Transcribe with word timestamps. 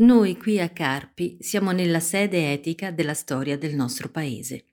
Noi 0.00 0.38
qui 0.38 0.58
a 0.58 0.70
Carpi 0.70 1.36
siamo 1.40 1.72
nella 1.72 2.00
sede 2.00 2.54
etica 2.54 2.90
della 2.90 3.12
storia 3.12 3.58
del 3.58 3.74
nostro 3.74 4.08
paese. 4.08 4.64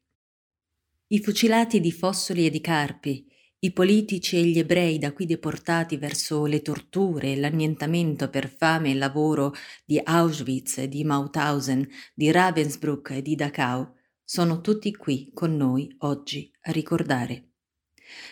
I 1.07 1.19
fucilati 1.19 1.81
di 1.81 1.91
Fossoli 1.91 2.45
e 2.45 2.49
di 2.49 2.61
Carpi, 2.61 3.27
i 3.59 3.73
politici 3.73 4.37
e 4.37 4.45
gli 4.45 4.57
ebrei 4.57 4.97
da 4.97 5.11
qui 5.11 5.25
deportati 5.25 5.97
verso 5.97 6.45
le 6.45 6.61
torture 6.61 7.33
e 7.33 7.35
l'annientamento 7.35 8.29
per 8.29 8.49
fame 8.49 8.91
e 8.91 8.95
lavoro 8.95 9.53
di 9.83 9.99
Auschwitz 10.01 10.81
di 10.83 11.03
Mauthausen, 11.03 11.85
di 12.13 12.31
Ravensbrück 12.31 13.09
e 13.09 13.21
di 13.21 13.35
Dachau, 13.35 13.85
sono 14.23 14.61
tutti 14.61 14.95
qui 14.95 15.29
con 15.33 15.57
noi 15.57 15.93
oggi 15.99 16.49
a 16.61 16.71
ricordare. 16.71 17.49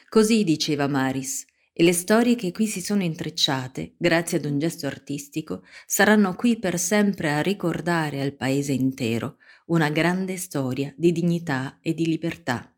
Così 0.08 0.46
diceva 0.46 0.88
Maris, 0.88 1.46
e 1.78 1.84
le 1.84 1.92
storie 1.92 2.36
che 2.36 2.54
qui 2.54 2.68
si 2.68 2.80
sono 2.80 3.04
intrecciate, 3.04 3.96
grazie 3.98 4.38
ad 4.38 4.46
un 4.46 4.58
gesto 4.60 4.88
artistico, 4.88 5.64
saranno 5.86 6.34
qui 6.34 6.58
per 6.58 6.80
sempre 6.80 7.34
a 7.34 7.42
ricordare 7.42 8.22
al 8.22 8.32
paese 8.32 8.72
intero 8.72 9.40
una 9.66 9.90
grande 9.90 10.38
storia 10.38 10.94
di 10.96 11.12
dignità 11.12 11.80
e 11.82 11.94
di 11.94 12.06
libertà. 12.06 12.74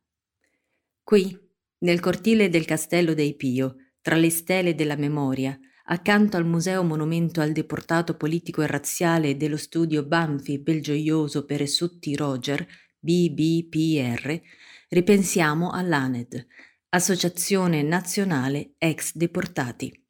Qui, 1.04 1.38
nel 1.80 2.00
cortile 2.00 2.50
del 2.50 2.66
Castello 2.66 3.14
dei 3.14 3.36
Pio, 3.36 3.76
tra 4.02 4.16
le 4.16 4.32
stele 4.32 4.73
della 4.73 4.96
memoria, 4.96 5.56
accanto 5.90 6.36
al 6.36 6.48
Museo 6.48 6.82
Monumento 6.82 7.40
al 7.40 7.52
deportato 7.52 8.18
politico 8.18 8.64
e 8.64 8.68
razziale 8.68 9.38
dello 9.38 9.58
studio 9.58 10.04
Banfi 10.08 10.58
Belgioioso 10.58 11.45
per 11.45 11.62
Essutti 11.62 12.16
Roger, 12.16 12.66
BBPR, 12.98 14.42
ripensiamo 14.90 15.70
all'ANED, 15.70 16.48
Associazione 16.90 17.82
Nazionale 17.82 18.76
Ex 18.77 19.14
Deportati. 19.14 20.05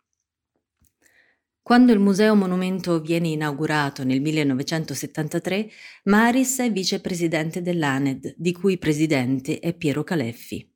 Quando 1.63 1.91
il 1.91 1.98
Museo 1.98 2.35
Monumento 2.35 3.02
viene 3.02 3.30
inaugurato 3.30 4.04
nel 4.04 4.22
1973, 4.22 5.70
Maris 6.04 6.59
è 6.59 6.71
vicepresidente 6.71 7.63
dell'ANED, 7.63 8.35
di 8.37 8.52
cui 8.52 8.77
presidente 8.77 9.57
è 9.57 9.74
Piero 9.74 10.04
Caleffi. 10.04 10.71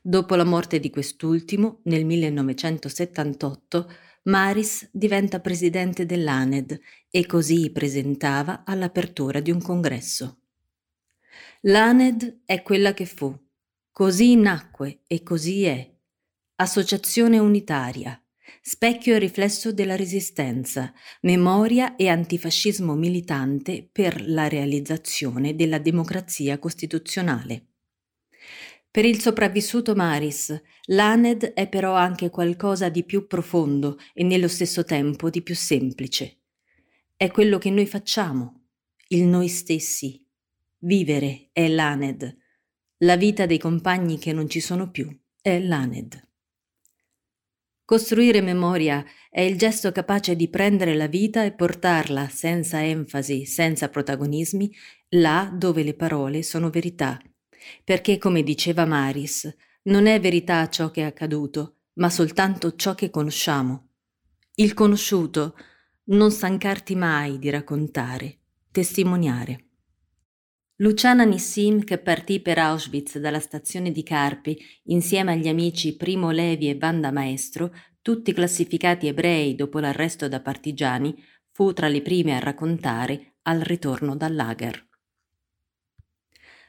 Dopo 0.00 0.34
la 0.34 0.44
morte 0.44 0.80
di 0.80 0.88
quest'ultimo, 0.88 1.82
nel 1.84 2.06
1978, 2.06 3.92
Maris 4.22 4.88
diventa 4.90 5.40
presidente 5.40 6.06
dell'ANED 6.06 6.80
e 7.10 7.26
così 7.26 7.70
presentava 7.70 8.64
all'apertura 8.64 9.40
di 9.40 9.50
un 9.50 9.60
congresso. 9.60 10.38
L'ANED 11.60 12.44
è 12.46 12.62
quella 12.62 12.94
che 12.94 13.04
fu 13.04 13.47
Così 13.98 14.36
nacque 14.36 15.00
e 15.08 15.24
così 15.24 15.64
è. 15.64 15.92
Associazione 16.54 17.40
unitaria, 17.40 18.24
specchio 18.62 19.16
e 19.16 19.18
riflesso 19.18 19.72
della 19.72 19.96
resistenza, 19.96 20.92
memoria 21.22 21.96
e 21.96 22.06
antifascismo 22.06 22.94
militante 22.94 23.88
per 23.90 24.22
la 24.24 24.46
realizzazione 24.46 25.56
della 25.56 25.80
democrazia 25.80 26.60
costituzionale. 26.60 27.70
Per 28.88 29.04
il 29.04 29.20
sopravvissuto 29.20 29.96
Maris, 29.96 30.56
l'ANED 30.84 31.54
è 31.54 31.68
però 31.68 31.94
anche 31.94 32.30
qualcosa 32.30 32.88
di 32.90 33.02
più 33.02 33.26
profondo 33.26 33.98
e 34.14 34.22
nello 34.22 34.46
stesso 34.46 34.84
tempo 34.84 35.28
di 35.28 35.42
più 35.42 35.56
semplice. 35.56 36.42
È 37.16 37.28
quello 37.32 37.58
che 37.58 37.70
noi 37.70 37.86
facciamo, 37.88 38.66
il 39.08 39.24
noi 39.24 39.48
stessi. 39.48 40.24
Vivere 40.82 41.48
è 41.50 41.66
l'ANED 41.66 42.46
la 42.98 43.16
vita 43.16 43.46
dei 43.46 43.58
compagni 43.58 44.18
che 44.18 44.32
non 44.32 44.48
ci 44.48 44.60
sono 44.60 44.90
più 44.90 45.08
è 45.40 45.60
l'ANED. 45.60 46.26
Costruire 47.84 48.40
memoria 48.40 49.04
è 49.30 49.40
il 49.40 49.56
gesto 49.56 49.92
capace 49.92 50.36
di 50.36 50.48
prendere 50.48 50.94
la 50.94 51.06
vita 51.06 51.44
e 51.44 51.52
portarla 51.52 52.28
senza 52.28 52.84
enfasi, 52.84 53.46
senza 53.46 53.88
protagonismi, 53.88 54.70
là 55.10 55.50
dove 55.56 55.82
le 55.82 55.94
parole 55.94 56.42
sono 56.42 56.70
verità. 56.70 57.18
Perché, 57.84 58.18
come 58.18 58.42
diceva 58.42 58.84
Maris, 58.84 59.50
non 59.84 60.06
è 60.06 60.20
verità 60.20 60.68
ciò 60.68 60.90
che 60.90 61.02
è 61.02 61.04
accaduto, 61.04 61.76
ma 61.94 62.10
soltanto 62.10 62.74
ciò 62.74 62.94
che 62.94 63.10
conosciamo. 63.10 63.90
Il 64.56 64.74
conosciuto, 64.74 65.54
non 66.06 66.30
stancarti 66.30 66.94
mai 66.94 67.38
di 67.38 67.48
raccontare, 67.48 68.38
testimoniare. 68.70 69.67
Luciana 70.80 71.24
Nissim, 71.24 71.82
che 71.82 71.98
partì 71.98 72.38
per 72.40 72.58
Auschwitz 72.58 73.18
dalla 73.18 73.40
stazione 73.40 73.90
di 73.90 74.04
Carpi 74.04 74.56
insieme 74.84 75.32
agli 75.32 75.48
amici 75.48 75.96
Primo 75.96 76.30
Levi 76.30 76.68
e 76.68 76.78
Vanda 76.78 77.10
Maestro, 77.10 77.74
tutti 78.00 78.32
classificati 78.32 79.08
ebrei 79.08 79.56
dopo 79.56 79.80
l'arresto 79.80 80.28
da 80.28 80.40
partigiani, 80.40 81.20
fu 81.50 81.72
tra 81.72 81.88
le 81.88 82.00
prime 82.00 82.36
a 82.36 82.38
raccontare 82.38 83.38
al 83.42 83.58
ritorno 83.58 84.14
dal 84.14 84.36
lager. 84.36 84.88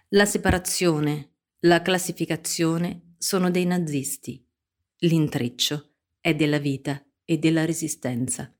La 0.09 0.25
separazione, 0.25 1.36
la 1.59 1.84
classificazione 1.84 3.14
sono 3.19 3.52
dei 3.52 3.66
nazisti. 3.66 4.44
L'intreccio 5.02 5.98
è 6.19 6.34
della 6.34 6.58
vita 6.58 7.00
e 7.24 7.38
della 7.38 7.64
resistenza. 7.64 8.52